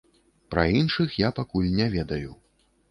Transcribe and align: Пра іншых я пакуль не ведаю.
Пра 0.53 0.63
іншых 0.79 1.19
я 1.21 1.29
пакуль 1.41 1.71
не 1.79 1.87
ведаю. 1.99 2.31